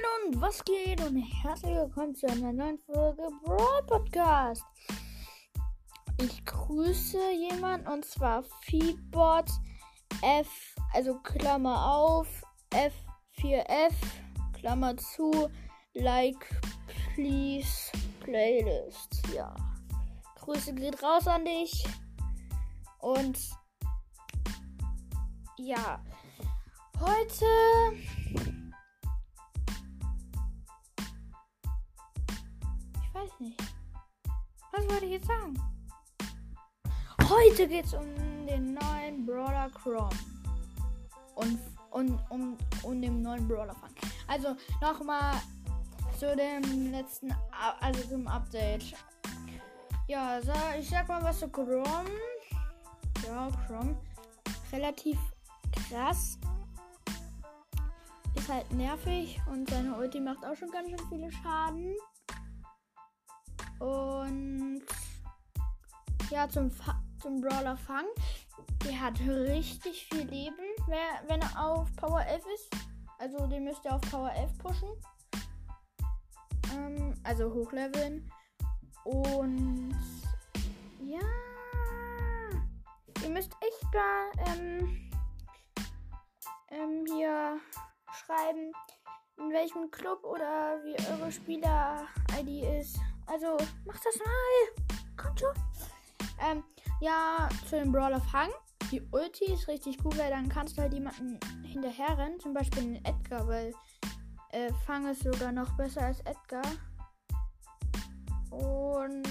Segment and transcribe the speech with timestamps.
[0.00, 4.64] und was geht und herzlich willkommen zu einer neuen Folge Brawl Podcast.
[6.18, 9.50] Ich grüße jemanden und zwar Feedbot
[10.22, 12.26] F, also Klammer auf,
[12.70, 13.92] F4F,
[14.54, 15.50] Klammer zu,
[15.94, 16.48] like,
[17.14, 17.90] please,
[18.20, 19.22] Playlist.
[19.34, 19.54] Ja.
[20.36, 21.84] Grüße geht raus an dich.
[23.00, 23.38] Und
[25.58, 26.02] ja,
[26.98, 27.46] heute
[33.40, 33.60] nicht.
[34.72, 35.58] Was wollte ich jetzt sagen?
[37.28, 38.14] Heute geht es um
[38.46, 40.10] den neuen Brawler Chrome.
[41.34, 41.58] Und,
[41.90, 43.94] und um, um den neuen Brawler Fang.
[44.26, 45.34] Also nochmal
[46.18, 47.34] zu dem letzten,
[47.80, 48.94] also zum Update.
[50.06, 52.10] Ja, so, ich sag mal was zu Chrome.
[53.26, 53.96] Ja, Chrome.
[54.72, 55.18] Relativ
[55.88, 56.38] krass.
[58.34, 61.94] Ist halt nervig und seine Ulti macht auch schon ganz schön viele Schaden.
[63.80, 64.82] Und
[66.30, 68.06] ja, zum, Fa zum Brawler Fang.
[68.84, 70.54] Der hat richtig viel Leben,
[71.26, 72.70] wenn er auf Power 11 ist.
[73.18, 74.88] Also den müsst ihr auf Power 11 pushen.
[76.74, 78.30] Ähm, also hochleveln.
[79.04, 79.96] Und
[81.02, 81.20] ja.
[83.22, 85.10] Ihr müsst echt mal ähm,
[86.70, 87.60] ähm, hier
[88.12, 88.72] schreiben,
[89.36, 92.98] in welchem Club oder wie eure Spieler-ID ist.
[93.30, 94.96] Also macht das mal.
[95.16, 95.54] Kommt schon.
[96.40, 96.64] Ähm,
[97.00, 98.50] ja, zu dem Brawler Fang.
[98.90, 102.40] Die Ulti ist richtig gut, weil dann kannst du halt jemanden hinterher rennen.
[102.40, 103.72] Zum Beispiel den Edgar, weil
[104.50, 106.64] äh, Fang ist sogar noch besser als Edgar.
[108.50, 109.28] Und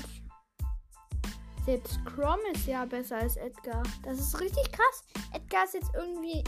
[1.66, 3.84] selbst Crom ist ja besser als Edgar.
[4.04, 5.04] Das ist richtig krass.
[5.34, 6.42] Edgar ist jetzt irgendwie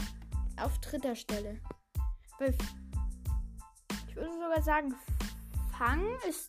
[0.56, 1.60] auf dritter Stelle.
[2.38, 2.56] Weil
[4.08, 4.94] ich würde sogar sagen,
[5.76, 6.48] Fang ist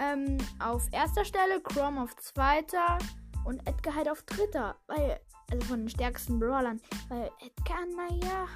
[0.00, 2.98] ähm, auf erster Stelle, Crom auf zweiter
[3.44, 4.76] und Edgar halt auf dritter.
[4.86, 6.80] Weil, also von den stärksten Brawlern.
[7.08, 8.46] Weil Edgar, naja,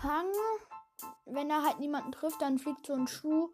[0.00, 0.26] Fang,
[1.26, 3.50] wenn er halt niemanden trifft, dann fliegt so ein Schuh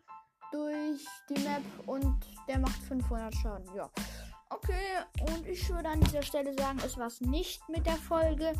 [0.52, 2.16] durch die Map und
[2.48, 3.74] der macht 500 Schaden.
[3.74, 3.90] Ja.
[4.50, 8.52] Okay, und ich würde an dieser Stelle sagen, es war's nicht mit der Folge.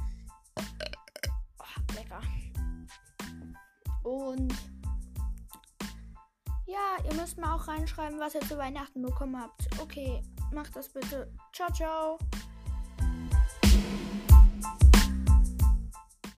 [1.59, 2.21] Oh, lecker.
[4.03, 4.53] Und
[6.67, 9.69] ja, ihr müsst mal auch reinschreiben, was ihr zu Weihnachten bekommen habt.
[9.81, 10.23] Okay,
[10.53, 11.33] macht das bitte.
[11.53, 12.19] Ciao, ciao.